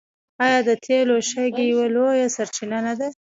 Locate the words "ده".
2.99-3.07